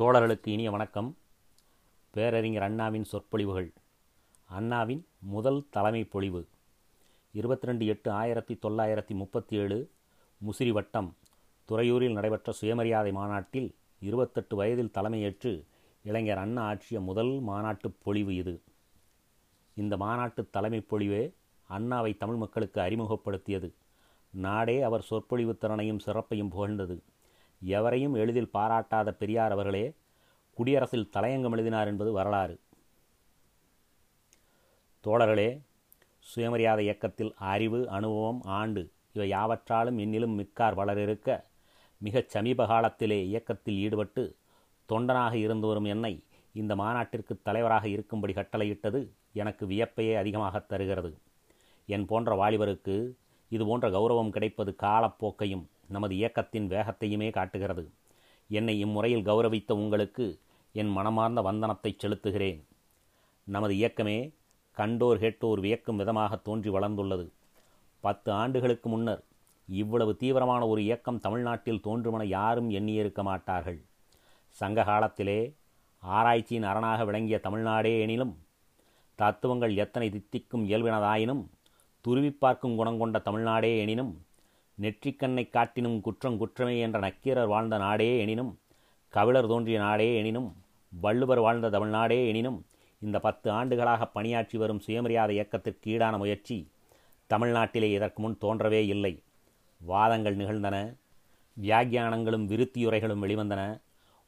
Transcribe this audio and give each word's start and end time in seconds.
தோழர்களுக்கு 0.00 0.48
இனிய 0.48 0.70
வணக்கம். 0.70 1.16
பேரறிஞர் 2.10 2.62
அண்ணாவின் 2.62 3.04
சொற்பொழிவுகள். 3.04 3.72
அண்ணாவின் 4.44 5.06
முதல் 5.18 5.66
தலைமை 5.70 6.04
பொழிவு. 6.04 6.48
இருபத்தி 7.32 7.66
ரெண்டு 7.66 7.86
எட்டு 7.86 8.10
ஆயிரத்தி 8.10 8.58
தொள்ளாயிரத்தி 8.62 9.08
முப்பத்தி 9.08 9.56
ஏழு 9.56 9.90
முசிறி 10.46 10.70
வட்டம் 10.70 11.16
துறையூரில் 11.68 12.12
நடைபெற்ற 12.12 12.52
சுயமரியாதை 12.52 13.12
மாநாட்டில் 13.12 13.74
இருபத்தெட்டு 14.00 14.56
வயதில் 14.56 14.90
தலைமையேற்று 14.94 15.64
இளைஞர் 16.02 16.38
அண்ணா 16.38 16.62
ஆற்றிய 16.62 17.00
முதல் 17.00 17.40
மாநாட்டுப் 17.40 17.96
பொழிவு 18.02 18.34
இது. 18.34 18.62
இந்த 19.74 19.96
மாநாட்டு 19.96 20.50
தலைமை 20.50 20.86
பொழிவே 20.90 21.34
அண்ணாவை 21.70 22.16
தமிழ் 22.16 22.36
மக்களுக்கு 22.36 22.80
அறிமுகப்படுத்தியது. 22.80 23.72
நாடே 24.30 24.82
அவர் 24.82 25.02
சொற்பொழிவு 25.02 25.56
திறனையும் 25.56 25.98
சிறப்பையும் 25.98 26.48
புகழ்ந்தது. 26.48 27.02
எவரையும் 27.62 28.14
எளிதில் 28.14 28.52
பாராட்டாத 28.52 29.12
பெரியார் 29.12 29.52
அவர்களே 29.52 29.94
குடியரசில் 30.54 31.10
தலையங்கம் 31.12 31.50
எழுதினார் 31.50 31.86
என்பது 31.86 32.12
வரலாறு. 32.12 32.60
தோழர்களே 35.04 35.60
சுயமரியாதை 36.18 36.84
இயக்கத்தில் 36.84 37.34
அறிவு 37.34 37.88
அனுபவம் 37.88 38.40
ஆண்டு 38.42 38.92
இவை 39.12 39.28
யாவற்றாலும் 39.28 39.98
என்னிலும் 39.98 40.36
மிக்கார் 40.40 40.78
வளரிருக்க 40.78 41.44
மிகச் 41.98 42.28
சமீப 42.28 42.66
காலத்திலே 42.66 43.26
இயக்கத்தில் 43.26 43.76
ஈடுபட்டு 43.76 44.36
தொண்டனாக 44.88 45.32
இருந்து 45.34 45.66
வரும் 45.66 45.84
என்னை 45.84 46.24
இந்த 46.52 46.76
மாநாட்டிற்கு 46.76 47.38
தலைவராக 47.42 47.88
இருக்கும்படி 47.88 48.32
கட்டளையிட்டது 48.32 49.00
எனக்கு 49.32 49.66
வியப்பையே 49.66 50.16
அதிகமாக 50.16 50.58
தருகிறது. 50.58 51.18
என் 51.86 52.06
போன்ற 52.06 52.34
வாலிபருக்கு 52.34 53.12
இது 53.48 53.66
போன்ற 53.66 53.88
கௌரவம் 53.90 54.30
கிடைப்பது 54.30 54.76
காலப்போக்கையும் 54.82 55.66
நமது 55.90 56.14
இயக்கத்தின் 56.14 56.68
வேகத்தையுமே 56.70 57.28
காட்டுகிறது. 57.30 57.84
என்னை 58.50 58.74
இம்முறையில் 58.78 59.26
கௌரவித்த 59.26 59.72
உங்களுக்கு 59.82 60.26
என் 60.72 60.90
மனமார்ந்த 60.90 61.40
வந்தனத்தை 61.42 61.90
செலுத்துகிறேன். 61.92 62.60
நமது 63.46 63.74
இயக்கமே 63.74 64.18
கண்டோர் 64.76 65.22
கேட்டோர் 65.22 65.60
வியக்கும் 65.60 65.96
விதமாக 65.96 66.36
தோன்றி 66.36 66.70
வளர்ந்துள்ளது. 66.70 67.26
பத்து 68.04 68.32
ஆண்டுகளுக்கு 68.32 68.88
முன்னர் 68.88 69.22
இவ்வளவு 69.68 70.12
தீவிரமான 70.16 70.62
ஒரு 70.66 70.80
இயக்கம் 70.82 71.18
தமிழ்நாட்டில் 71.18 71.84
தோன்றுமென 71.84 72.24
யாரும் 72.24 72.70
எண்ணியிருக்க 72.70 73.22
மாட்டார்கள். 73.22 73.80
சங்க 74.60 74.84
காலத்திலே 74.84 75.40
ஆராய்ச்சியின் 76.02 76.68
அரணாக 76.70 77.04
விளங்கிய 77.04 77.38
தமிழ்நாடே 77.40 77.92
எனினும் 78.00 78.34
தத்துவங்கள் 79.18 79.74
எத்தனை 79.76 80.06
தித்திக்கும் 80.10 80.64
இயல்பினதாயினும் 80.68 81.42
துருவி 82.04 82.30
பார்க்கும் 82.30 82.76
குணங்கொண்ட 82.78 83.18
தமிழ்நாடே 83.22 83.72
எனினும் 83.78 84.12
நெற்றிக்கண்ணை 84.82 85.44
காட்டினும் 85.46 85.96
குற்றம் 86.00 86.36
குற்றமே 86.40 86.74
என்ற 86.78 86.98
நக்கீரர் 86.98 87.52
வாழ்ந்த 87.52 87.76
நாடே 87.78 88.10
எனினும் 88.20 88.52
கவிழர் 89.14 89.48
தோன்றிய 89.52 89.78
நாடே 89.78 90.06
எனினும் 90.20 90.48
வள்ளுவர் 90.92 91.42
வாழ்ந்த 91.46 91.70
தமிழ்நாடே 91.70 92.18
எனினும் 92.28 92.58
இந்த 93.02 93.16
பத்து 93.18 93.48
ஆண்டுகளாக 93.50 94.06
பணியாற்றி 94.06 94.56
வரும் 94.58 94.80
சுயமரியாதை 94.80 95.34
இயக்கத்திற்கு 95.34 95.90
ஈடான 95.94 96.14
முயற்சி 96.18 96.56
தமிழ்நாட்டிலே 97.30 97.88
இதற்கு 97.96 98.20
முன் 98.22 98.40
தோன்றவே 98.40 98.80
இல்லை. 98.94 99.12
வாதங்கள் 99.80 100.38
நிகழ்ந்தன 100.40 100.76
வியாக்கியானங்களும் 101.56 102.48
விருத்தியுரைகளும் 102.52 103.22
வெளிவந்தன. 103.24 103.62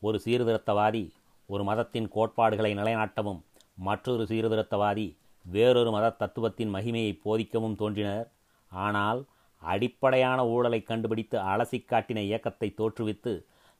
ஒரு 0.02 0.18
சீர்திருத்தவாதி 0.24 1.04
ஒரு 1.48 1.62
மதத்தின் 1.64 2.08
கோட்பாடுகளை 2.08 2.72
நிலைநாட்டவும் 2.74 3.40
மற்றொரு 3.88 4.24
சீர்திருத்தவாதி 4.30 5.06
வேறொரு 5.44 5.90
மத 5.90 6.14
தத்துவத்தின் 6.20 6.74
மகிமையை 6.74 7.12
போதிக்கவும் 7.24 7.78
தோன்றினர். 7.82 8.26
ஆனால் 8.72 9.20
அடிப்படையான 9.62 10.46
ஊழலை 10.46 10.82
கண்டுபிடித்து 10.82 11.38
அலசி 11.38 11.78
காட்டின 11.82 12.18
இயக்கத்தை 12.18 12.74
தோற்றுவித்து 12.76 13.32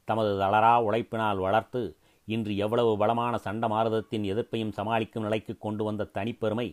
தமது 0.05 0.31
தளரா 0.35 0.75
உழைப்பினால் 0.83 1.39
வளர்த்து 1.39 1.83
இன்று 2.25 2.57
எவ்வளவு 2.57 2.97
பலமான 2.97 3.39
சண்ட 3.39 3.69
மாறுதத்தின் 3.69 4.25
எதிர்ப்பையும் 4.25 4.73
சமாளிக்கும் 4.73 5.23
நிலைக்கு 5.23 5.59
கொண்டு 5.59 5.85
வந்த 5.85 6.11
தனிப்பெருமை 6.15 6.69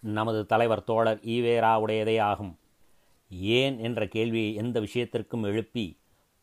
நமது 0.00 0.46
தலைவர் 0.46 0.84
தோழர் 0.84 1.20
ஈவேராவுடையதே 1.24 2.16
ஆகும். 2.20 2.58
ஏன் 3.58 3.78
என்ற 3.78 4.06
கேள்வியை 4.06 4.54
எந்த 4.54 4.80
விஷயத்திற்கும் 4.80 5.42
எழுப்பி 5.42 5.86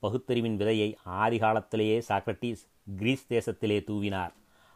பகுத்தறிவின் 0.04 0.58
விதையை 0.58 0.90
ஆதிகாலத்திலேயே 1.24 1.98
சாக்ரட்டிஸ் 2.10 2.64
கிரீஸ் 2.98 3.28
தேசத்திலே 3.34 3.78
தூவினார். 3.90 4.34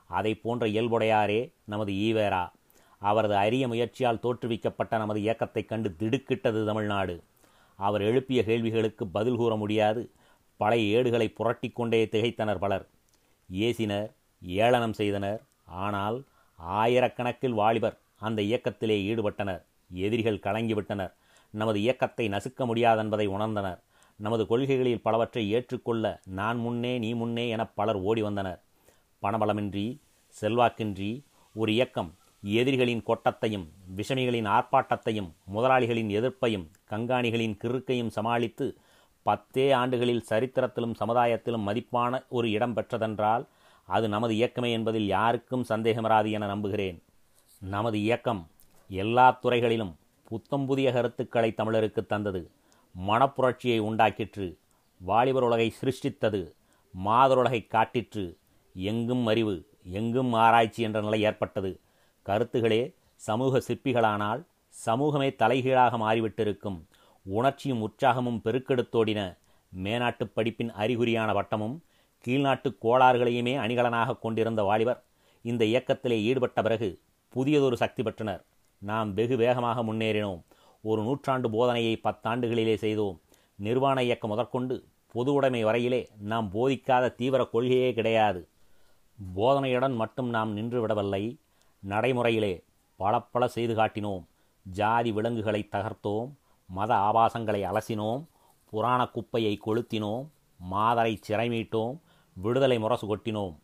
அதை 0.10 0.34
போன்ற 0.36 0.68
இயல்புடையாரே 0.68 1.42
நமது 1.66 1.92
ஈவேரா 1.92 2.44
அவரது 2.98 3.36
அரிய 3.36 3.68
முயற்சியால் 3.68 4.20
தோற்றுவிக்கப்பட்ட 4.20 4.98
நமது 4.98 5.20
இயக்கத்தைக் 5.20 5.68
கண்டு 5.68 5.96
திடுக்கிட்டது 6.00 6.66
தமிழ்நாடு. 6.66 7.24
அவர் 7.76 8.02
எழுப்பிய 8.02 8.44
கேள்விகளுக்கு 8.44 9.08
பதில் 9.08 9.36
கூற 9.36 9.56
முடியாது. 9.56 10.10
பழைய 10.58 10.98
ஏடுகளை 10.98 11.30
புரட்டி 11.30 11.70
கொண்டே 11.70 12.06
திகைத்தனர் 12.06 12.58
பலர். 12.58 12.88
ஏசினர் 13.54 14.12
ஏளனம் 14.46 14.94
செய்தனர். 14.94 15.42
ஆனால் 15.66 16.24
ஆயிரக்கணக்கில் 16.68 17.50
வாலிபர் 17.50 17.98
அந்த 18.20 18.42
இயக்கத்திலே 18.42 19.16
ஈடுபட்டனர். 19.16 19.62
எதிரிகள் 19.94 20.38
கலங்கிவிட்டனர். 20.38 21.14
நமது 21.50 21.82
இயக்கத்தை 21.82 22.30
நசுக்க 22.30 22.66
முடியாதென்பதை 22.66 23.28
உணர்ந்தனர். 23.28 23.80
நமது 24.16 24.48
கொள்கைகளில் 24.48 25.02
பலவற்றை 25.02 25.52
ஏற்றுக்கொள்ள 25.52 26.20
நான் 26.26 26.58
முன்னே 26.58 26.98
நீ 26.98 27.14
முன்னே 27.14 27.50
என 27.50 27.66
பலர் 27.66 27.96
ஓடி 27.96 28.22
வந்தனர் 28.22 28.62
பணபலமின்றி 29.22 29.98
செல்வாக்கின்றி 30.42 31.24
ஒரு 31.54 31.74
இயக்கம் 31.74 32.16
எதிரிகளின் 32.56 33.04
கொட்டத்தையும் 33.08 33.66
விஷமிகளின் 33.96 34.48
ஆர்ப்பாட்டத்தையும் 34.48 35.30
முதலாளிகளின் 35.56 36.10
எதிர்ப்பையும் 36.10 36.68
கங்காணிகளின் 36.90 37.58
கிறுக்கையும் 37.64 38.08
சமாளித்து 38.08 38.78
பத்தே 39.24 39.72
ஆண்டுகளில் 39.72 40.26
சரித்திரத்திலும் 40.30 40.94
சமுதாயத்திலும் 41.00 41.66
மதிப்பான 41.68 42.26
ஒரு 42.30 42.52
இடம் 42.52 42.76
பெற்றதென்றால் 42.76 43.48
அது 43.86 44.10
நமது 44.10 44.34
இயக்கமே 44.34 44.72
என்பதில் 44.72 45.08
யாருக்கும் 45.08 45.66
சந்தேகமராது 45.70 46.32
என 46.32 46.46
நம்புகிறேன். 46.46 47.04
நமது 47.60 48.00
இயக்கம் 48.00 48.48
எல்லா 48.88 49.32
துறைகளிலும் 49.32 49.96
புத்தம் 50.24 50.66
புதிய 50.66 50.92
கருத்துக்களை 50.92 51.54
தமிழருக்கு 51.58 52.06
தந்தது. 52.06 52.52
மனப்புரட்சியை 53.08 53.80
உண்டாக்கிற்று. 53.82 54.58
வாலிபர் 55.02 55.44
உலகை 55.44 55.74
சிருஷ்டித்தது. 55.82 56.52
மாதருலகை 57.06 57.68
காட்டிற்று. 57.68 58.38
எங்கும் 58.74 59.26
அறிவு 59.26 59.66
எங்கும் 59.84 60.34
ஆராய்ச்சி 60.34 60.84
என்ற 60.84 61.02
நிலை 61.02 61.22
ஏற்பட்டது. 61.22 61.80
கருத்துகளே 62.28 62.94
சமூக 63.16 63.62
சிற்பிகளானால் 63.68 64.42
சமூகமே 64.70 65.36
தலைகீழாக 65.36 65.98
மாறிவிட்டிருக்கும். 65.98 66.80
உணர்ச்சியும் 67.26 67.82
உற்சாகமும் 67.82 68.42
பெருக்கெடுத்தோடின 68.46 69.22
மேனாட்டு 69.84 70.26
படிப்பின் 70.36 70.72
அறிகுறியான 70.72 71.34
வட்டமும் 71.34 71.78
கீழ்நாட்டு 72.26 72.70
கோளாறுகளையுமே 72.84 73.54
அணிகலனாக 73.64 74.20
கொண்டிருந்த 74.20 74.64
வாலிபர் 74.64 75.04
இந்த 75.42 75.66
இயக்கத்திலே 75.66 76.18
ஈடுபட்ட 76.22 76.62
பிறகு 76.62 77.00
புதியதொரு 77.30 77.78
சக்தி 77.78 78.04
பெற்றனர். 78.04 78.44
நாம் 78.82 79.14
வெகு 79.14 79.36
வேகமாக 79.38 79.84
முன்னேறினோம். 79.84 80.42
ஒரு 80.82 81.02
நூற்றாண்டு 81.02 81.50
போதனையை 81.50 81.96
பத்தாண்டுகளிலே 82.04 82.76
செய்தோம். 82.76 83.22
நிர்வாண 83.56 84.04
இயக்கம் 84.04 84.30
முதற்கொண்டு 84.30 84.84
பொது 85.14 85.34
உடைமை 85.34 85.66
வரையிலே 85.66 86.08
நாம் 86.20 86.52
போதிக்காத 86.54 87.16
தீவிர 87.16 87.44
கொள்கையே 87.44 87.94
கிடையாது. 87.94 88.48
போதனையுடன் 89.36 89.96
மட்டும் 89.96 90.30
நாம் 90.30 90.52
நின்று 90.54 90.82
விடவில்லை. 90.82 91.24
நடைமுறையிலே 91.80 92.64
பல 92.96 93.20
பல 93.20 93.48
செய்து 93.48 93.76
காட்டினோம். 93.76 94.24
ஜாதி 94.62 95.12
விலங்குகளை 95.12 95.70
தகர்த்தோம். 95.72 96.32
மத 96.68 96.94
ஆபாசங்களை 96.94 97.64
அலசினோம். 97.64 98.26
புராண 98.70 99.06
குப்பையை 99.06 99.60
கொளுத்தினோம். 99.66 100.28
மாதரை 100.72 101.18
சிறைமீட்டோம். 101.28 102.00
விடுதலை 102.34 102.80
முரசு 102.80 103.16
கொட்டினோம். 103.16 103.56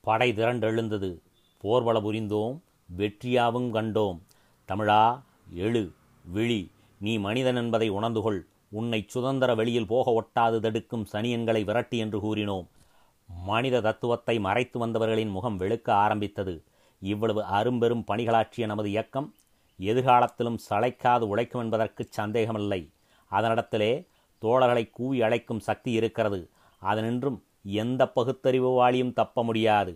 படை 0.00 0.32
திரண்டெழுந்தது. 0.32 1.20
போர்வள 1.62 2.00
புரிந்தோம். 2.00 2.60
வெற்றியாவும் 2.98 3.70
கண்டோம். 3.72 4.20
தமிழா 4.68 5.22
எழு 5.52 5.92
விழி 6.24 6.70
நீ 6.98 7.18
மனிதன் 7.18 7.56
என்பதை 7.56 7.90
உணர்ந்துகொள். 7.90 8.40
உன்னை 8.68 9.04
சுதந்திர 9.06 9.54
வெளியில் 9.54 9.86
போக 9.86 10.22
ஒட்டாது 10.22 10.60
தடுக்கும் 10.60 11.06
சனியன்களை 11.12 11.64
விரட்டி 11.64 11.98
என்று 11.98 12.18
கூறினோம். 12.18 12.66
மனித 13.26 13.80
தத்துவத்தை 13.80 14.38
மறைத்து 14.38 14.78
வந்தவர்களின் 14.78 15.28
முகம் 15.28 15.60
வெளுக்க 15.60 15.90
ஆரம்பித்தது. 15.90 16.62
இவ்வளவு 17.10 17.40
அரும்பெரும் 17.44 18.04
பணிகளாற்றிய 18.08 18.66
நமது 18.66 18.88
இயக்கம் 18.88 19.28
எதிர்காலத்திலும் 19.78 20.58
சளைக்காது 20.68 21.24
உழைக்கும் 21.32 21.62
என்பதற்கு 21.62 22.02
சந்தேகமில்லை. 22.10 22.80
அதனிடத்திலே 23.30 23.92
தோழர்களை 24.42 24.84
கூவி 24.90 25.18
அழைக்கும் 25.22 25.64
சக்தி 25.68 25.90
இருக்கிறது. 25.92 26.40
அதனின்றும் 26.82 27.38
எந்த 27.82 28.02
பகுத்தறிவு 28.08 28.70
வாளியும் 28.70 29.12
தப்ப 29.12 29.44
முடியாது. 29.44 29.92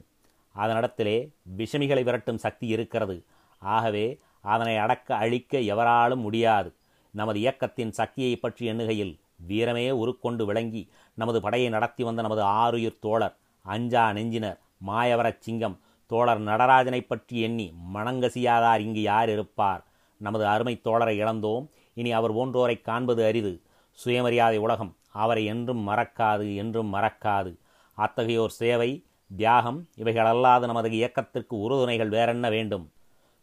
அதனிடத்திலே 0.55 1.17
விஷமிகளை 1.57 2.03
விரட்டும் 2.09 2.43
சக்தி 2.45 2.67
இருக்கிறது. 2.67 3.17
ஆகவே 3.63 4.07
அதனை 4.41 4.77
அடக்க 4.77 5.09
அழிக்க 5.17 5.59
எவராலும் 5.73 6.21
முடியாது. 6.21 6.71
நமது 7.15 7.39
இயக்கத்தின் 7.39 7.93
சக்தியை 7.93 8.37
பற்றி 8.37 8.65
எண்ணுகையில் 8.71 9.15
வீரமே 9.49 9.91
உருக்கொண்டு 10.03 10.43
விளங்கி 10.47 10.83
நமது 11.15 11.39
படையை 11.41 11.69
நடத்தி 11.71 12.03
வந்த 12.05 12.23
நமது 12.23 12.43
ஆறுயிர் 12.61 13.03
தோழர் 13.05 13.37
அஞ்சா 13.67 14.05
நெஞ்சினர் 14.13 14.59
மாயவரச் 14.87 15.43
சிங்கம் 15.47 15.77
தோழர் 16.11 16.41
நடராஜனை 16.41 17.01
பற்றி 17.01 17.41
எண்ணி 17.41 17.67
மணங்கசியாதார் 17.95 18.81
இங்கு 18.81 19.03
யார் 19.03 19.31
இருப்பார்? 19.31 19.83
நமது 20.21 20.47
அருமை 20.47 20.81
தோழரை 20.85 21.15
இழந்தோம். 21.23 21.65
இனி 21.95 22.13
அவர் 22.13 22.33
போன்றோரை 22.33 22.77
காண்பது 22.81 23.23
அரிது. 23.25 23.53
சுயமரியாதை 23.99 24.59
உலகம் 24.59 24.93
அவரை 25.13 25.45
என்றும் 25.45 25.89
மறக்காது 25.89 26.55
என்றும் 26.57 26.95
மறக்காது. 26.95 27.53
அத்தகையோர் 27.99 28.55
சேவை 28.61 28.91
தியாகம் 29.37 29.81
இவைகளல்லாது 29.97 30.65
நமது 30.67 30.91
இயக்கத்திற்கு 30.91 31.55
உறுதுணைகள் 31.59 32.09
வேறென்ன 32.09 32.47
வேண்டும்? 32.49 32.87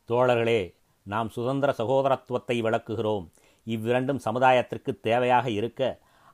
தோழர்களே 0.10 0.62
நாம் 1.04 1.30
சுதந்திர 1.30 1.72
சகோதரத்துவத்தை 1.78 2.56
விளக்குகிறோம். 2.62 3.26
இவ்விரண்டும் 3.68 4.24
சமுதாயத்திற்கு 4.26 4.92
தேவையாக 5.04 5.46
இருக்க 5.46 5.82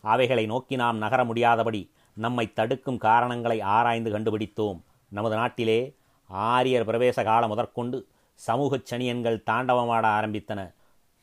அவைகளை 0.03 0.45
நோக்கி 0.45 0.75
நாம் 0.75 0.97
நகர 0.97 1.21
முடியாதபடி 1.25 1.81
நம்மை 2.17 2.45
தடுக்கும் 2.53 2.97
காரணங்களை 2.97 3.57
ஆராய்ந்து 3.75 4.09
கண்டுபிடித்தோம். 4.11 4.79
நமது 5.11 5.35
நாட்டிலே 5.35 5.79
ஆரியர் 6.31 6.85
பிரவேச 6.85 7.23
காலம் 7.23 7.49
முதற்கொண்டு 7.49 8.07
சமூகச் 8.47 8.93
சனியன்கள் 8.93 9.43
தாண்டவமாட 9.51 10.05
ஆரம்பித்தன. 10.07 10.73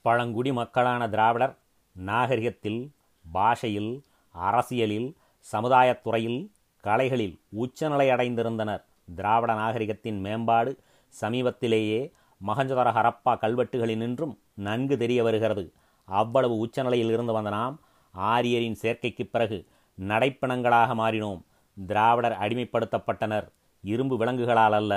பழங்குடி 0.02 0.52
மக்களான 0.52 1.08
திராவிடர் 1.08 1.58
நாகரிகத்தில் 1.93 2.93
பாஷையில் 3.32 4.05
அரசியலில் 4.32 5.16
சமுதாயத்துறையில் 5.52 6.50
கலைகளில் 6.81 7.40
உச்சநிலை 7.49 8.08
அடைந்திருந்தனர். 8.08 8.84
திராவிட 9.14 9.55
நாகரிகத்தின் 9.55 10.19
மேம்பாடு 10.19 10.78
சமீபத்திலேயே 11.20 12.12
மகஞ்சதர 12.46 12.93
ஹரப்பா 12.93 13.34
கல்வெட்டுகளினின்றும் 13.34 14.38
நன்கு 14.54 14.99
தெரிய 14.99 15.22
வருகிறது. 15.22 15.72
அவ்வளவு 16.04 16.56
உச்சநிலையில் 16.56 17.11
இருந்து 17.11 17.32
வந்த 17.32 17.50
நாம் 17.50 17.81
ஆரியரின் 18.11 18.78
சேர்க்கைக்குப் 18.82 19.32
பிறகு 19.32 19.66
நடைப்பிணங்களாக 20.00 20.94
மாறினோம். 20.94 21.43
திராவிடர் 21.87 22.38
அடிமைப்படுத்தப்பட்டனர். 22.38 23.49
இரும்பு 23.84 24.16
விலங்குகளால் 24.16 24.72
அல்ல 24.72 24.94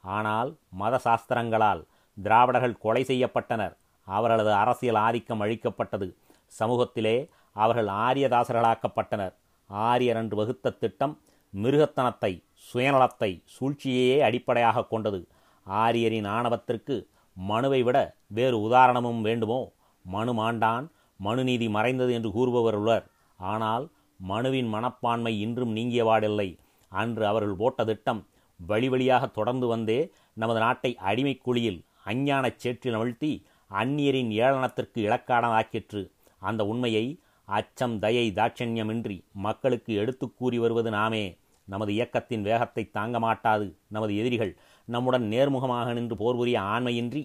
ஆனால் 0.00 0.50
மத 0.70 1.00
சாஸ்திரங்களால் 1.04 1.82
திராவிடர்கள் 2.16 2.78
கொலை 2.78 3.02
செய்யப்பட்டனர். 3.02 3.74
அவர்களது 4.08 4.52
அரசியல் 4.52 4.94
ஆதிக்கம் 4.94 5.40
அழிக்கப்பட்டது. 5.40 6.08
சமூகத்திலே 6.52 7.16
அவர்கள் 7.52 7.86
ஆரியதாசர்களாக்கப்பட்டனர். 7.86 9.34
ஆரியர் 9.70 10.16
என்று 10.16 10.36
வகுத்த 10.36 10.70
திட்டம் 10.70 11.14
மிருகத்தனத்தை 11.52 12.32
சுயநலத்தை 12.68 13.30
சூழ்ச்சியையே 13.54 14.18
அடிப்படையாக 14.20 14.84
கொண்டது. 14.84 15.20
ஆரியரின் 15.66 16.26
ஆணவத்திற்கு 16.26 17.08
மனுவை 17.36 17.82
விட 17.82 17.98
வேறு 18.26 18.56
உதாரணமும் 18.60 19.20
வேண்டுமோ? 19.20 19.60
மனு 20.04 20.32
மாண்டான் 20.32 20.86
மனுநீதி 21.20 21.68
மறைந்தது 21.68 22.12
என்று 22.12 22.30
கூறுபவர் 22.32 22.74
உள்ளர். 22.74 23.06
ஆனால் 23.38 23.88
மனுவின் 24.20 24.68
மனப்பான்மை 24.68 25.40
இன்றும் 25.40 25.76
நீங்கியவாடில்லை 25.76 26.58
அன்று 27.00 27.24
அவர்கள் 27.26 27.60
போட்ட 27.62 27.84
திட்டம் 27.84 28.20
வழி 28.60 28.88
வழியாக 28.92 29.24
தொடர்ந்து 29.38 29.66
வந்தே 29.66 29.98
நமது 30.42 30.60
நாட்டை 30.64 30.90
அடிமை 31.10 31.34
குழியில் 31.38 31.80
அஞ்ஞானச் 32.10 32.60
சேற்றில் 32.62 32.96
அமிழ்த்தி 32.98 33.32
அந்நியரின் 33.70 34.30
ஏளனத்திற்கு 34.40 34.98
இலக்கானதாக்கிற்று 35.06 36.02
அந்த 36.42 36.62
உண்மையை 36.72 37.04
அச்சம் 37.48 37.94
தயை 37.98 38.26
தாட்சண்யமின்றி 38.38 39.16
மக்களுக்கு 39.46 39.92
எடுத்து 40.02 40.26
கூறி 40.38 40.58
வருவது 40.64 40.90
நாமே. 40.90 41.24
நமது 41.68 41.90
இயக்கத்தின் 41.96 42.44
வேகத்தை 42.48 42.82
தாங்க 42.96 43.16
மாட்டாது 43.24 43.66
நமது 43.94 44.12
எதிரிகள். 44.20 44.52
நம்முடன் 44.88 45.26
நேர்முகமாக 45.32 45.92
நின்று 45.92 46.16
போர் 46.16 46.38
புரிய 46.40 46.56
ஆண்மையின்றி 46.72 47.22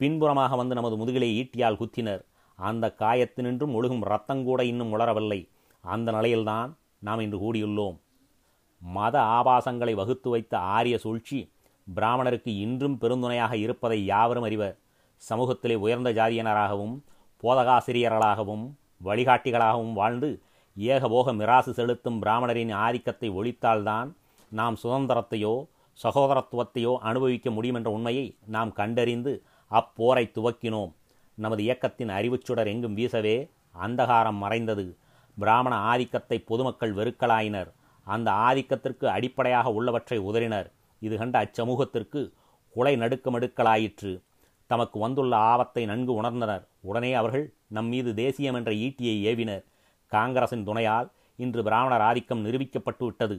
பின்புறமாக 0.00 0.56
வந்து 0.60 0.74
நமது 0.78 0.96
முதுகிலே 1.00 1.28
ஈட்டியால் 1.40 1.78
குத்தினர். 1.80 2.22
அந்த 2.58 2.94
காயத்தினின்றும் 3.02 3.74
ஒழுகும் 3.78 4.04
ரத்தங்கூட 4.12 4.60
இன்னும் 4.70 4.92
உளரவில்லை 4.94 5.40
அந்த 5.84 6.08
நிலையில்தான் 6.12 6.70
நாம் 7.06 7.22
இன்று 7.24 7.38
கூடியுள்ளோம். 7.44 7.96
மத 8.82 9.16
ஆபாசங்களை 9.20 9.94
வகுத்து 9.94 10.30
வைத்த 10.30 10.58
ஆரிய 10.58 10.98
சூழ்ச்சி 10.98 11.40
பிராமணருக்கு 11.86 12.50
இன்றும் 12.64 12.96
பெருந்துணையாக 13.00 13.52
இருப்பதை 13.52 14.04
யாவரும் 14.04 14.42
அறிவர். 14.42 14.76
சமூகத்திலே 15.22 15.74
உயர்ந்த 15.74 16.10
ஜாதியினராகவும் 16.12 16.94
போதகாசிரியர்களாகவும் 17.42 18.64
வழிகாட்டிகளாகவும் 19.04 19.92
வாழ்ந்து 19.92 20.30
ஏகபோக 20.76 21.32
மிராசு 21.32 21.70
செலுத்தும் 21.72 22.18
பிராமணரின் 22.22 22.72
ஆதிக்கத்தை 22.72 23.30
ஒழித்தால்தான் 23.30 24.10
நாம் 24.52 24.76
சுதந்திரத்தையோ 24.82 25.54
சகோதரத்துவத்தையோ 25.98 26.92
அனுபவிக்க 26.98 27.50
முடியும் 27.50 27.74
என்ற 27.74 27.90
உண்மையை 27.90 28.36
நாம் 28.46 28.72
கண்டறிந்து 28.72 29.32
அப்போரை 29.70 30.24
துவக்கினோம். 30.36 30.92
நமது 31.38 31.62
இயக்கத்தின் 31.62 32.08
அறிவுச்சுடர் 32.08 32.66
எங்கும் 32.66 32.96
வீசவே 32.96 33.36
அந்தகாரம் 33.82 34.40
மறைந்தது. 34.44 34.96
பிராமண 35.36 35.74
ஆதிக்கத்தை 35.76 36.38
பொதுமக்கள் 36.38 36.94
வெறுக்கலாயினர். 36.94 37.70
அந்த 38.06 38.28
ஆதிக்கத்திற்கு 38.48 39.06
அடிப்படையாக 39.16 39.72
உள்ளவற்றை 39.78 40.18
உதறினர். 40.28 40.68
இது 41.02 41.14
கண்ட 41.20 41.36
அச்சமூகத்திற்கு 41.44 42.20
குலை 42.76 42.94
நடுக்கமெடுக்கலாயிற்று. 42.96 44.12
தமக்கு 44.70 44.98
வந்துள்ள 44.98 45.32
ஆபத்தை 45.52 45.82
நன்கு 45.90 46.12
உணர்ந்தனர். 46.20 46.62
உடனே 46.80 47.10
அவர்கள் 47.20 47.46
நம் 47.76 47.90
மீது 47.92 48.10
தேசியம் 48.14 48.56
என்ற 48.58 48.70
ஈட்டியை 48.84 49.16
ஏவினர். 49.30 49.64
காங்கிரசின் 50.12 50.64
துணையால் 50.68 51.08
இன்று 51.38 51.60
பிராமணர் 51.68 52.04
ஆதிக்கம் 52.08 52.44
நிரூபிக்கப்பட்டு 52.46 53.04
விட்டது. 53.08 53.36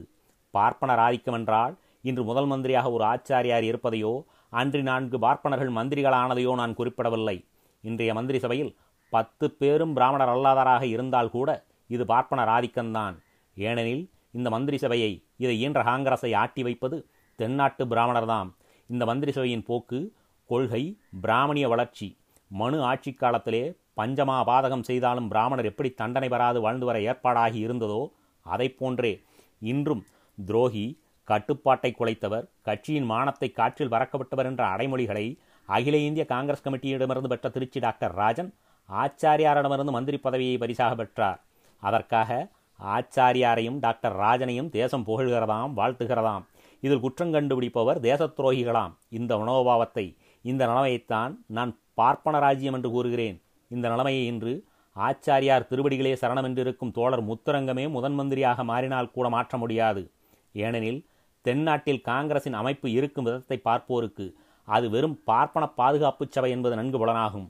பார்ப்பனர் 0.54 1.02
ஆதிக்கம் 1.06 1.36
என்றால் 1.38 1.74
இன்று 2.08 2.22
முதல் 2.30 2.48
மந்திரியாக 2.52 2.90
ஒரு 2.96 3.04
ஆச்சாரியார் 3.12 3.66
இருப்பதையோ 3.70 4.14
அன்றி 4.52 4.82
நான்கு 4.88 5.16
பார்ப்பனர்கள் 5.18 5.70
மந்திரிகளானதையோ 5.78 6.52
நான் 6.60 6.76
குறிப்பிடவில்லை. 6.78 7.36
இன்றைய 7.84 8.10
மந்திரி 8.18 8.38
சபையில் 8.44 8.72
பத்து 9.12 9.46
பேரும் 9.60 9.94
பிராமணர் 9.96 10.32
அல்லாதராக 10.34 10.84
இருந்தால் 10.94 11.32
கூட 11.36 11.50
இது 11.90 12.04
பார்ப்பனர் 12.12 12.52
ஆதிக்கம்தான். 12.56 13.16
ஏனெனில் 13.56 14.04
இந்த 14.34 14.48
மந்திரி 14.54 14.78
சபையை 14.84 15.12
இதை 15.42 15.54
இயன்ற 15.60 15.80
காங்கிரஸை 15.82 16.30
ஆட்டி 16.42 16.62
வைப்பது 16.66 16.96
தென்னாட்டு 17.38 17.84
பிராமணர்தாம். 17.92 18.50
இந்த 18.90 19.04
மந்திரி 19.10 19.32
சபையின் 19.36 19.66
போக்கு 19.68 20.00
கொள்கை 20.50 20.82
பிராமணிய 21.24 21.66
வளர்ச்சி. 21.72 22.08
மனு 22.50 22.78
ஆட்சி 22.90 23.12
காலத்திலே 23.12 23.62
பஞ்சமா 24.00 24.36
பாதகம் 24.50 24.86
செய்தாலும் 24.88 25.28
பிராமணர் 25.32 25.68
எப்படி 25.70 25.90
தண்டனை 26.00 26.28
பெறாது 26.28 26.58
வாழ்ந்து 26.64 26.86
வர 26.88 26.98
ஏற்பாடாகி 27.10 27.58
இருந்ததோ 27.66 28.02
அதை 28.46 28.68
போன்றே. 28.80 29.12
இன்றும் 29.72 30.02
துரோகி 30.38 30.86
கட்டுப்பாட்டை 31.28 31.90
குலைத்தவர் 31.98 32.48
கட்சியின் 32.68 33.08
மானத்தை 33.10 33.48
காற்றில் 33.58 33.92
பறக்கப்பட்டவர் 33.94 34.48
என்ற 34.50 34.62
அடைமொழிகளை 34.74 35.26
அகில 35.68 35.96
இந்திய 36.06 36.24
காங்கிரஸ் 36.32 36.64
கமிட்டியிடமிருந்து 36.64 37.30
பெற்ற 37.32 37.48
திருச்சி 37.54 37.78
டாக்டர் 37.84 38.14
ராஜன் 38.20 38.50
ஆச்சாரியாரிடமிருந்து 38.88 39.92
மந்திரி 39.96 40.18
பதவியை 40.26 40.56
பரிசாக 40.62 40.92
பெற்றார். 40.94 41.40
அதற்காக 41.82 42.30
ஆச்சாரியாரையும் 42.80 43.78
டாக்டர் 43.84 44.16
ராஜனையும் 44.24 44.70
தேசம் 44.76 45.06
புகழ்கிறதாம் 45.08 45.72
வாழ்த்துகிறதாம். 45.78 46.44
இதில் 46.82 47.02
குற்றம் 47.04 47.32
கண்டுபிடிப்பவர் 47.34 47.98
தேச 48.08 48.22
துரோகிகளாம் 48.38 48.94
இந்த 49.18 49.32
மனோபாவத்தை 49.40 50.06
இந்த 50.44 50.62
நிலைமையைத்தான் 50.70 51.32
நான் 51.56 51.72
பார்ப்பன 52.00 52.38
ராஜ்யம் 52.44 52.76
என்று 52.78 52.90
கூறுகிறேன். 52.94 53.36
இந்த 53.70 53.86
நிலைமையை 53.92 54.24
இன்று 54.32 54.52
ஆச்சாரியார் 54.96 55.68
திருவடிகளே 55.70 56.12
சரணம் 56.20 56.46
என்றிருக்கும் 56.48 56.94
தோழர் 56.98 57.22
முத்துரங்கமே 57.28 57.84
முதன் 57.94 58.16
மந்திரியாக 58.18 58.64
மாறினால் 58.70 59.12
கூட 59.14 59.28
மாற்ற 59.34 59.56
முடியாது. 59.62 60.02
ஏனெனில் 60.54 61.00
தென்னாட்டில் 61.44 62.04
காங்கிரசின் 62.10 62.58
அமைப்பு 62.60 62.86
இருக்கும் 62.98 63.26
விதத்தை 63.28 63.58
பார்ப்போருக்கு 63.68 64.26
அது 64.68 64.86
வெறும் 64.92 65.16
பார்ப்பன 65.30 65.64
பாதுகாப்பு 65.80 66.24
சபை 66.34 66.50
என்பது 66.56 66.74
நன்கு 66.80 66.98
புலனாகும். 67.00 67.48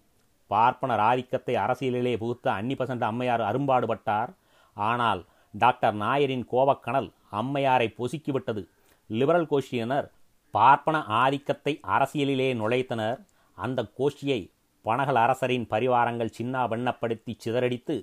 பார்ப்பனர் 0.50 1.02
ஆதிக்கத்தை 1.10 1.54
அரசியலிலே 1.64 2.14
புகுத்த 2.22 2.46
அன்னி 2.58 2.74
பசண்ட 2.80 3.04
அம்மையார் 3.10 3.44
அரும்பாடுபட்டார். 3.50 4.30
ஆனால் 4.76 5.20
டாக்டர் 5.54 5.94
நாயரின் 5.94 6.46
கோபக்கணல் 6.52 7.08
அம்மையாரை 7.40 7.88
பொசுக்கிவிட்டது. 7.98 8.62
லிபரல் 9.10 9.48
கோஷ்டியினர் 9.50 10.06
பார்ப்பன 10.54 10.96
ஆதிக்கத்தை 11.22 11.72
அரசியலிலே 11.96 12.48
நுழைத்தனர். 12.60 13.18
அந்த 13.58 13.80
கோஷ்டியை 13.98 14.40
பனகல் 14.84 15.18
அரசரின் 15.24 15.66
பரிவாரங்கள் 15.70 16.34
சின்னா 16.38 16.62
வண்ணப்படுத்தி 16.72 17.32
சிதறடித்து 17.44 17.94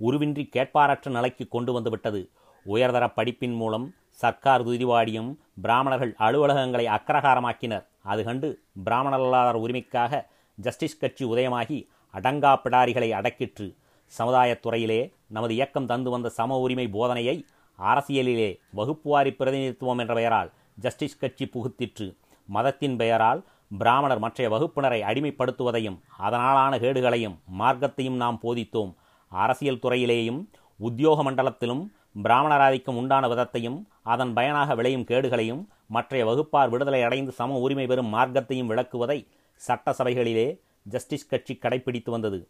உருவின்றி 0.00 0.44
கேட்பாரற்ற 0.56 1.08
நிலைக்கு 1.10 1.44
கொண்டு 1.48 1.72
வந்துவிட்டது 1.72 2.20
உயர்தர 2.66 3.04
படிப்பின் 3.16 3.56
மூலம் 3.56 3.86
சர்க்கார் 4.10 4.64
துதிவாடியும் 4.66 5.30
பிராமணர்கள் 5.62 6.12
அலுவலகங்களை 6.26 6.86
அக்கிரகாரமாக்கினர். 6.96 7.84
அது 8.02 8.22
கண்டு 8.24 8.48
பிராமணர்களாளர் 8.84 9.60
உரிமைக்காக 9.64 10.20
ஜஸ்டிஸ் 10.58 10.98
கட்சி 10.98 11.24
உதயமாகி 11.24 11.78
அடங்கா 12.14 12.52
பிடாரிகளை 12.64 13.10
அடக்கிற்று. 13.18 13.66
சமுதாயத்துறையிலே 14.18 15.12
நமது 15.26 15.54
இயக்கம் 15.54 15.86
தந்து 15.86 16.10
வந்த 16.10 16.28
சம 16.28 16.58
உரிமை 16.58 16.86
போதனையை 16.92 17.36
அரசியலிலே 17.78 18.50
வகுப்புவாரி 18.76 19.30
பிரதிநிதித்துவம் 19.30 19.98
என்ற 19.98 20.14
பெயரால் 20.14 20.50
ஜஸ்டிஸ் 20.74 21.18
கட்சி 21.18 21.44
புகுத்திற்று. 21.44 22.06
மதத்தின் 22.48 22.96
பெயரால் 22.96 23.40
பிராமணர் 23.78 24.18
மற்றைய 24.18 24.48
வகுப்பினரை 24.54 25.00
அடிமைப்படுத்துவதையும் 25.10 25.98
அதனாலான 26.18 26.72
கேடுகளையும் 26.84 27.36
மார்க்கத்தையும் 27.58 28.20
நாம் 28.22 28.40
போதித்தோம். 28.42 28.92
அரசியல் 29.28 29.82
துறையிலேயும் 29.82 30.40
உத்தியோக 30.76 31.22
மண்டலத்திலும் 31.30 31.82
பிராமணராதிக்கம் 32.22 32.98
உண்டான 33.00 33.28
விதத்தையும் 33.28 33.78
அதன் 34.02 34.32
பயனாக 34.32 34.74
விளையும் 34.74 35.04
கேடுகளையும் 35.04 35.62
மற்றைய 35.86 36.22
வகுப்பார் 36.26 36.68
விடுதலை 36.68 37.02
அடைந்து 37.02 37.32
சம 37.32 37.58
உரிமை 37.58 37.86
பெறும் 37.86 38.14
மார்க்கத்தையும் 38.14 38.70
விளக்குவதை 38.70 39.18
சட்டசபைகளிலே 39.60 40.48
ஜஸ்டிஸ் 40.82 41.26
கட்சி 41.26 41.54
கடைபிடித்து 41.54 42.10
வந்தது. 42.10 42.48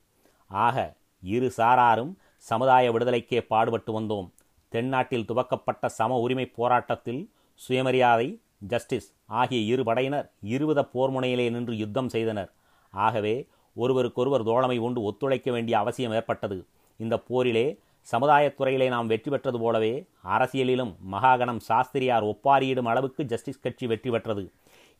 ஆக 0.48 0.94
இரு 1.22 1.48
சாராரும் 1.56 2.12
சமுதாய 2.44 2.90
விடுதலைக்கே 2.92 3.40
பாடுபட்டு 3.52 3.92
வந்தோம். 3.98 4.28
தென்னாட்டில் 4.72 5.28
துவக்கப்பட்ட 5.30 5.88
சம 5.98 6.18
உரிமை 6.24 6.46
போராட்டத்தில் 6.58 7.22
சுயமரியாதை 7.60 8.28
ஜஸ்டிஸ் 8.72 9.08
ஆகிய 9.40 9.60
இரு 9.72 9.82
படையினர் 9.84 10.26
இருவித 10.54 10.80
போர் 10.92 11.12
முனையிலே 11.14 11.46
நின்று 11.50 11.74
யுத்தம் 11.76 12.10
செய்தனர். 12.14 12.50
ஆகவே 12.94 13.34
ஒருவருக்கொருவர் 13.76 14.46
தோழமை 14.48 14.78
உண்டு 14.86 15.00
ஒத்துழைக்க 15.02 15.48
வேண்டிய 15.50 15.74
அவசியம் 15.78 16.14
ஏற்பட்டது. 16.18 16.58
இந்த 17.00 17.14
போரிலே 17.28 17.66
சமுதாயத்துறையிலே 18.08 18.86
நாம் 18.88 19.06
வெற்றி 19.06 19.30
பெற்றது 19.30 19.58
போலவே 19.58 19.92
அரசியலிலும் 20.34 20.92
மகாகணம் 21.14 21.60
சாஸ்திரியார் 21.60 22.24
ஒப்பாரியிடும் 22.24 22.88
அளவுக்கு 22.92 23.22
ஜஸ்டிஸ் 23.24 23.64
கட்சி 23.64 23.86
வெற்றி 23.86 24.10
பெற்றது. 24.10 24.44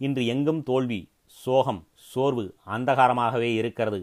இன்று 0.01 0.23
எங்கும் 0.27 0.63
தோல்வி 0.63 1.01
சோகம் 1.43 1.81
சோர்வு 2.11 2.45
அந்தகாரமாகவே 2.77 3.51
இருக்கிறது. 3.61 4.01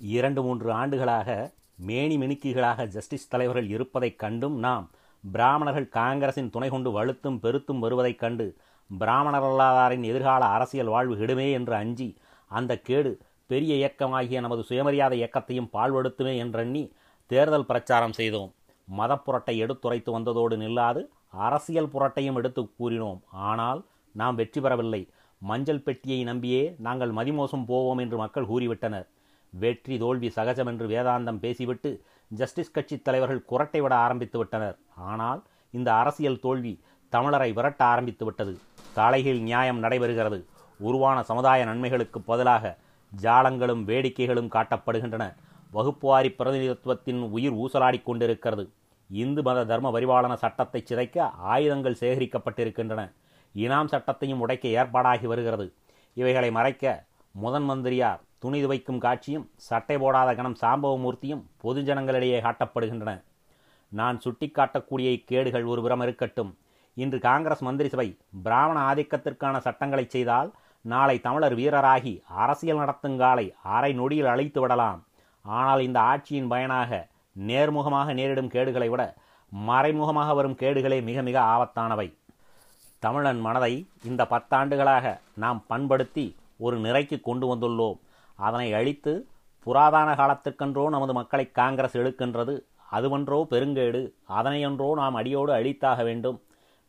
இரண்டு 0.00 0.42
மூன்று 0.42 0.72
ஆண்டுகளாக 0.72 1.52
மேனி 1.76 2.16
மினுக்கிகளாக 2.18 2.86
ஜஸ்டிஸ் 2.86 3.28
தலைவர்கள் 3.28 3.68
இருப்பதைக் 3.68 4.18
கண்டும் 4.18 4.58
நாம் 4.58 4.90
பிராமணர்கள் 5.24 5.88
காங்கிரசின் 5.88 6.50
துணை 6.50 6.68
கொண்டு 6.68 6.90
வலுத்தும் 6.90 7.38
பெருத்தும் 7.42 7.78
வருவதைக் 7.78 8.18
கண்டு 8.18 8.56
பிராமணரல்லாதாரின் 9.00 10.02
எதிர்கால 10.02 10.44
அரசியல் 10.44 10.86
வாழ்வு 10.86 11.14
கெடுமே 11.14 11.52
என்று 11.52 11.74
அஞ்சி 11.74 12.16
அந்த 12.50 12.78
கேடு 12.78 13.20
பெரிய 13.46 13.74
இயக்கமாகிய 13.74 14.40
நமது 14.40 14.62
சுயமரியாதை 14.62 15.18
இயக்கத்தையும் 15.20 15.70
பால்படுத்துமே 15.72 16.36
என்றெண்ணி 16.36 16.92
தேர்தல் 17.26 17.66
பிரச்சாரம் 17.66 18.12
செய்தோம். 18.12 18.50
மதப்புரட்டை 18.88 19.54
எடுத்துரைத்து 19.56 20.18
வந்ததோடு 20.18 20.56
நில்லாது 20.56 21.00
அரசியல் 21.30 21.88
புரட்டையும் 21.88 22.34
எடுத்து 22.34 22.62
கூறினோம். 22.78 23.20
ஆனால் 23.30 23.84
நாம் 24.12 24.34
வெற்றி 24.34 24.60
பெறவில்லை. 24.60 25.08
மஞ்சள் 25.38 25.80
பெட்டியை 25.80 26.24
நம்பியே 26.24 26.74
நாங்கள் 26.78 27.12
மதிமோசம் 27.12 27.66
போவோம் 27.66 27.98
என்று 27.98 28.16
மக்கள் 28.16 28.44
கூறிவிட்டனர். 28.44 29.06
வெற்றி 29.50 29.98
தோல்வி 29.98 30.30
சகஜம் 30.30 30.66
என்று 30.66 30.86
வேதாந்தம் 30.86 31.38
பேசிவிட்டு 31.38 32.02
ஜஸ்டிஸ் 32.28 32.70
கட்சி 32.70 32.98
தலைவர்கள் 32.98 33.46
குரட்டை 33.50 33.80
விட 33.80 33.94
ஆரம்பித்து 33.94 34.38
விட்டனர். 34.38 34.76
ஆனால் 34.94 35.42
இந்த 35.70 35.94
அரசியல் 35.94 36.40
தோல்வி 36.40 36.80
தமிழரை 37.12 37.52
விரட்ட 37.52 37.84
ஆரம்பித்து 37.84 38.24
விட்டது. 38.24 38.58
தலைகீழ் 38.94 39.40
நியாயம் 39.40 39.82
நடைபெறுகிறது. 39.82 40.44
உருவான 40.80 41.22
சமுதாய 41.22 41.64
நன்மைகளுக்கு 41.64 42.20
பதிலாக 42.20 42.78
ஜாலங்களும் 43.22 43.82
வேடிக்கைகளும் 43.86 44.52
காட்டப்படுகின்றன. 44.54 45.34
வகுப்புவாரி 45.72 46.30
பிரதிநிதித்துவத்தின் 46.38 47.20
உயிர் 47.30 47.52
ஊசலாடிக் 47.52 48.02
கொண்டிருக்கிறது. 48.02 48.70
இந்து 49.10 49.42
மத 49.42 49.64
தர்ம 49.64 49.90
பரிபாலன 49.90 50.32
சட்டத்தை 50.34 50.84
சிதைக்க 50.84 51.30
ஆயுதங்கள் 51.52 52.00
சேகரிக்கப்பட்டிருக்கின்றன. 52.00 53.12
இனாம் 53.54 53.92
சட்டத்தையும் 53.92 54.38
உடைக்க 54.38 54.68
ஏற்பாடாகி 54.68 55.26
வருகிறது. 55.26 55.72
இவைகளை 56.14 56.50
மறைக்க 56.50 57.04
முதன் 57.32 57.62
மந்திரியார் 57.62 58.20
துணி 58.42 58.58
துவைக்கும் 58.64 59.02
காட்சியும் 59.04 59.46
சட்டை 59.68 59.96
போடாத 60.02 60.30
கணம் 60.38 60.60
சாம்பவமூர்த்தியும் 60.62 61.42
பொதுஜனங்களிடையே 61.62 62.38
காட்டப்படுகின்றன. 62.46 63.12
நான் 63.92 64.20
சுட்டிக்காட்டக்கூடிய 64.24 65.08
இக்கேடுகள் 65.18 65.66
ஒரு 65.72 65.80
புறம் 65.84 66.04
இருக்கட்டும். 66.06 66.50
இன்று 66.96 67.18
காங்கிரஸ் 67.28 67.64
மந்திரி 67.66 67.88
சபை 67.94 68.08
பிராமண 68.46 68.78
ஆதிக்கத்திற்கான 68.90 69.56
சட்டங்களை 69.66 70.04
செய்தால் 70.14 70.50
நாளை 70.84 71.16
தமிழர் 71.26 71.56
வீரராகி 71.60 72.14
அரசியல் 72.42 72.80
நடத்துங்காலை 72.82 73.46
அரை 73.76 73.92
நொடியில் 74.00 74.30
அழைத்து 74.34 74.60
விடலாம். 74.60 75.00
ஆனால் 75.44 75.80
இந்த 75.88 75.98
ஆட்சியின் 76.12 76.50
பயனாக 76.52 77.00
நேர்முகமாக 77.36 78.14
நேரிடும் 78.18 78.52
கேடுகளை 78.54 78.88
விட 78.92 79.02
மறைமுகமாக 79.52 80.30
வரும் 80.38 80.58
கேடுகளே 80.62 80.98
மிக 81.08 81.22
மிக 81.28 81.36
ஆபத்தானவை. 81.54 82.08
தமிழன் 83.02 83.40
மனதை 83.46 83.72
இந்த 84.10 84.22
பத்தாண்டுகளாக 84.32 85.12
நாம் 85.42 85.60
பண்படுத்தி 85.70 86.26
ஒரு 86.66 86.76
நிறைக்கு 86.86 87.16
கொண்டு 87.28 87.46
வந்துள்ளோம். 87.52 87.98
அதனை 88.46 88.68
அழித்து 88.78 89.12
புராதான 89.66 90.08
காலத்திற்கென்றோ 90.20 90.84
நமது 90.94 91.12
மக்களை 91.18 91.46
காங்கிரஸ் 91.60 91.96
இழுக்கின்றது 92.00 92.54
அதுவன்றோ 92.96 93.38
பெருங்கேடு 93.52 94.00
அதனையொன்றோ 94.38 94.88
நாம் 95.00 95.18
அடியோடு 95.20 95.52
அழித்தாக 95.58 96.04
வேண்டும். 96.08 96.38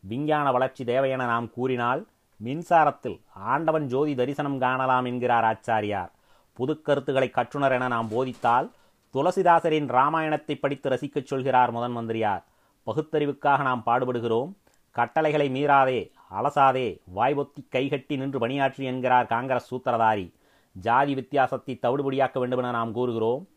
விஞ்ஞான 0.04 0.46
வளர்ச்சி 0.56 0.82
தேவை 0.90 1.10
என 1.16 1.26
நாம் 1.32 1.48
கூறினால் 1.56 2.00
மின்சாரத்தில் 2.40 3.18
ஆண்டவன் 3.52 3.86
ஜோதி 3.92 4.12
தரிசனம் 4.20 4.58
காணலாம் 4.64 5.08
என்கிறார் 5.10 5.46
ஆச்சாரியார். 5.50 6.10
புது 6.58 6.74
கருத்துக்களை 6.86 7.28
கற்றுணர் 7.36 7.74
என 7.76 7.88
நாம் 7.94 8.10
போதித்தால் 8.14 8.66
துளசிதாசரின் 9.14 9.88
ராமாயணத்தை 9.98 10.54
படித்து 10.62 10.88
ரசிக்கச் 10.92 11.30
சொல்கிறார் 11.30 11.72
முதன் 11.76 11.96
மந்திரியார். 11.96 12.42
பகுத்தறிவுக்காக 12.86 13.60
நாம் 13.68 13.86
பாடுபடுகிறோம். 13.86 14.50
கட்டளைகளை 14.96 15.46
மீறாதே 15.56 16.00
அலசாதே 16.38 16.88
வாய்வொத்தி 17.16 17.62
கைகட்டி 17.74 18.14
நின்று 18.20 18.38
பணியாற்றி 18.42 18.84
என்கிறார் 18.92 19.30
காங்கிரஸ் 19.34 19.68
சூத்திரதாரி. 19.70 20.26
ஜாதி 20.72 21.14
வித்தியாசத்தை 21.14 21.78
தவிடுபடியாக்க 21.82 22.38
வேண்டுமென 22.38 22.70
நாம் 22.70 22.92
கூறுகிறோம். 22.92 23.48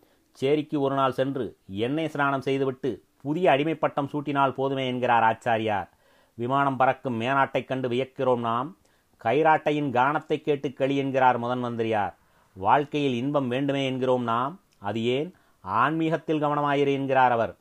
சேரிக்கு 0.41 0.79
ஒரு 0.79 0.95
நாள் 0.95 1.12
சென்று 1.12 1.57
எண்ணெய் 1.67 2.07
ஸ்நானம் 2.07 2.41
செய்துவிட்டு 2.41 3.03
புதிய 3.22 3.51
அடிமைப்பட்டம் 3.51 4.10
சூட்டினால் 4.12 4.51
போதுமே 4.51 4.88
என்கிறார் 4.88 5.24
ஆச்சாரியார். 5.24 5.89
விமானம் 6.34 6.77
பறக்கும் 6.77 7.22
மேனாட்டைக் 7.22 7.67
கண்டு 7.67 7.89
வியக்கிறோம் 7.89 8.39
நாம். 8.39 8.77
கைராட்டையின் 9.24 9.91
கானத்தை 9.91 10.41
கேட்டு 10.41 10.74
களி 10.74 10.95
என்கிறார் 10.95 11.38
முதன் 11.38 11.60
மந்திரியார். 11.60 12.17
வாழ்க்கையில் 12.53 13.13
இன்பம் 13.13 13.48
வேண்டுமே 13.48 13.86
என்கிறோம் 13.86 14.24
நாம். 14.24 14.60
அது 14.79 15.03
ஏன்? 15.03 15.36
ஆன்மீகத்தில் 15.62 16.43
கவனமாயிரு 16.43 16.91
என்கிறார் 16.91 17.31
அவர். 17.31 17.57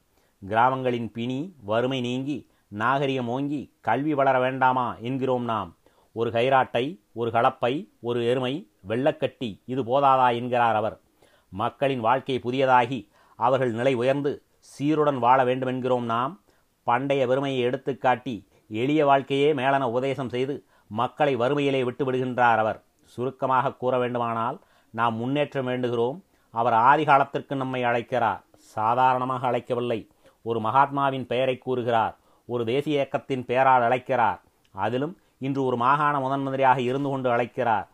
கிராமங்களின் 0.49 1.13
பிணி 1.13 1.55
வறுமை 1.65 2.01
நீங்கி 2.01 2.49
நாகரிகம் 2.69 3.29
ஓங்கி 3.29 3.73
கல்வி 3.81 4.15
வளர 4.15 4.39
வேண்டாமா 4.39 4.97
என்கிறோம் 4.97 5.45
நாம். 5.45 5.77
ஒரு 6.15 6.31
கைராட்டை 6.31 6.85
ஒரு 7.13 7.31
கலப்பை 7.31 7.73
ஒரு 8.01 8.27
எருமை 8.27 8.71
வெள்ளக்கட்டி 8.89 9.49
இது 9.65 9.83
போதாதா 9.83 10.35
என்கிறார் 10.35 10.75
அவர். 10.75 11.01
மக்களின் 11.49 12.01
வாழ்க்கை 12.01 12.41
புதியதாகி 12.45 13.01
அவர்கள் 13.37 13.73
நிலை 13.73 13.95
உயர்ந்து 13.95 14.43
சீருடன் 14.59 15.19
வாழ 15.19 15.45
வேண்டுமென்கிறோம் 15.45 16.03
நாம். 16.03 16.41
பண்டைய 16.83 17.27
வறுமையை 17.27 17.67
எடுத்துக்காட்டி 17.67 18.47
எளிய 18.69 19.07
வாழ்க்கையே 19.07 19.55
மேலன 19.55 19.83
உபதேசம் 19.83 20.29
செய்து 20.29 20.65
மக்களை 20.87 21.37
வறுமையிலே 21.37 21.83
விட்டுவிடுகின்றார் 21.83 22.57
அவர். 22.57 22.83
சுருக்கமாக 23.05 23.73
கூற 23.73 23.99
வேண்டுமானால் 23.99 24.61
நாம் 24.91 25.17
முன்னேற்றம் 25.17 25.69
வேண்டுகிறோம். 25.69 26.21
அவர் 26.51 26.73
ஆதிகாலத்திற்கு 26.73 27.55
நம்மை 27.55 27.83
அழைக்கிறார். 27.85 28.45
சாதாரணமாக 28.57 29.51
அழைக்கவில்லை. 29.51 30.01
ஒரு 30.43 30.61
மகாத்மாவின் 30.61 31.27
பெயரை 31.27 31.59
கூறுகிறார். 31.59 32.17
ஒரு 32.47 32.65
தேசிய 32.65 32.97
இயக்கத்தின் 32.97 33.45
பெயரால் 33.45 33.83
அழைக்கிறார். 33.83 34.43
அதிலும் 34.73 35.19
இன்று 35.41 35.65
ஒரு 35.65 35.77
மாகாண 35.77 36.21
முதன் 36.21 36.45
மந்திரியாக 36.47 36.79
இருந்து 36.81 37.09
கொண்டு 37.09 37.31
அழைக்கிறார். 37.31 37.87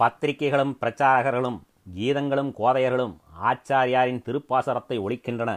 பத்திரிகைகளும் 0.00 0.74
பிரச்சாரகர்களும் 0.80 1.58
கீதங்களும் 1.94 2.50
கோதையர்களும் 2.58 3.14
ஆச்சாரியாரின் 3.50 4.22
திருப்பாசரத்தை 4.26 4.96
ஒழிக்கின்றன. 5.06 5.52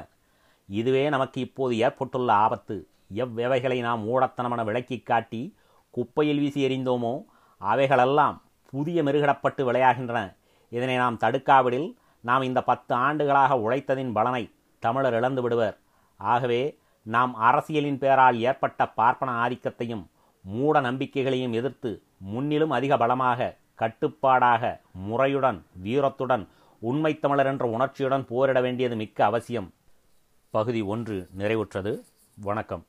இதுவே 0.70 1.10
நமக்கு 1.10 1.42
இப்போது 1.42 1.78
ஏற்பட்டுள்ள 1.78 2.34
ஆபத்து. 2.34 2.88
எவ்வவைகளை 3.14 3.82
நாம் 3.82 4.04
ஊடத்தனமென 4.14 4.64
விளக்கி 4.64 5.00
காட்டி 5.00 5.42
குப்பையில் 5.92 6.40
வீசி 6.40 6.60
எறிந்தோமோ 6.68 7.14
அவைகளெல்லாம் 7.62 8.38
புதிய 8.74 9.04
மெருகிடப்பட்டு 9.04 9.62
விளையாகின்றன. 9.70 10.20
இதனை 10.70 10.96
நாம் 10.96 11.18
தடுக்காவிடில் 11.18 11.90
நாம் 12.24 12.42
இந்த 12.42 12.60
பத்து 12.64 12.94
ஆண்டுகளாக 12.96 13.58
உழைத்ததின் 13.58 14.12
பலனை 14.12 14.44
தமிழர் 14.80 15.14
இழந்து 15.14 15.42
விடுவர் 15.42 15.76
ஆகவே 16.20 16.62
நாம் 17.06 17.34
அரசியலின் 17.36 17.98
பேரால் 17.98 18.38
ஏற்பட்ட 18.40 18.88
பார்ப்பன 19.00 19.30
ஆதிக்கத்தையும் 19.44 20.04
மூட 20.41 20.79
நம்பிக்கைகளையும் 20.79 21.53
எதிர்த்து 21.53 22.01
முன்னிலும் 22.17 22.69
அதிக 22.69 22.98
பலமாக 22.98 23.57
கட்டுப்பாடாக 23.75 24.81
முறையுடன் 24.91 25.65
வீரத்துடன் 25.83 26.48
உண்மை 26.79 27.19
தமிழர் 27.19 27.45
என்ற 27.45 27.65
உணர்ச்சியுடன் 27.65 28.25
போரிட 28.25 28.62
வேண்டியது 28.62 28.95
மிக்க 28.95 29.25
அவசியம். 29.25 29.74
பகுதி 30.50 30.81
ஒன்று 30.81 31.29
நிறைவுற்றது. 31.38 32.01
வணக்கம். 32.33 32.86